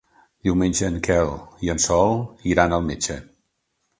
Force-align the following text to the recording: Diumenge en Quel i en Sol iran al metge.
Diumenge 0.45 0.87
en 0.93 0.95
Quel 1.07 1.29
i 1.67 1.69
en 1.75 1.83
Sol 1.85 2.17
iran 2.53 2.75
al 2.79 2.87
metge. 2.91 3.21